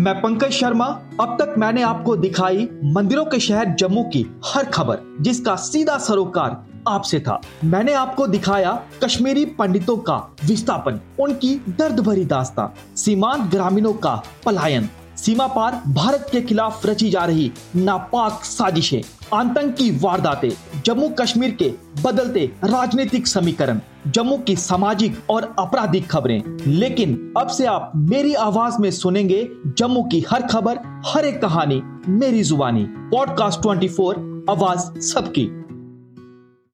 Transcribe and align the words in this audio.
मैं 0.00 0.14
पंकज 0.20 0.50
शर्मा, 0.50 0.84
अब 1.20 1.36
तक 1.40 1.54
मैंने 1.58 1.82
आपको 1.82 2.14
दिखाई 2.16 2.68
मंदिरों 2.84 3.24
के 3.24 3.40
शहर 3.40 3.74
जम्मू 3.74 4.02
की 4.02 4.24
हर 4.46 4.64
खबर, 4.64 4.98
जिसका 5.20 5.56
सीधा 5.56 5.96
सरोकार 5.98 6.56
आपसे 6.88 7.20
था। 7.20 7.40
मैंने 7.64 7.92
आपको 7.92 8.26
दिखाया 8.26 8.72
कश्मीरी 9.04 9.44
पंडितों 9.44 9.96
का 9.96 10.16
विस्थापन, 10.44 11.00
उनकी 11.20 11.54
दर्द 11.68 12.00
भरी 12.00 12.24
दास्ता, 12.24 12.74
सीमांत 12.96 13.50
ग्रामीणों 13.50 13.92
का 13.92 14.14
पलायन। 14.44 14.88
सीमा 15.16 15.46
पार 15.46 15.82
भारत 15.88 16.28
के 16.32 16.40
खिलाफ 16.40 16.86
रची 16.86 17.10
जा 17.10 17.24
रही 17.24 17.52
नापाक 17.76 18.44
साजिशें, 18.44 19.02
आतंकी 19.34 19.90
वारदातें 19.98 20.50
जम्मू 20.86 21.08
कश्मीर 21.08 21.50
के 21.50 21.72
बदलते 22.02 22.52
राजनीतिक 22.64 23.26
समीकरण, 23.26 23.80
जम्मू 24.06 24.38
की 24.38 24.56
सामाजिक 24.56 25.22
और 25.30 25.54
आपराधिक 25.60 26.10
खबरें। 26.10 26.42
लेकिन 26.66 27.32
अब 27.38 27.48
से 27.48 27.66
आप 27.66 27.92
मेरी 27.96 28.34
आवाज़ 28.34 28.78
में 28.78 28.90
सुनेंगे 28.90 29.48
जम्मू 29.78 30.02
की 30.02 30.24
हर 30.30 30.42
खबर, 30.42 31.02
हर 31.06 31.24
एक 31.24 31.42
कहानी, 31.42 31.82
मेरी 32.08 32.42
जुबानी। 32.42 32.84
पॉडकास्ट 32.84 33.60
24 33.60 34.44
आवाज़ 34.50 35.00
सबकी। 35.00 35.59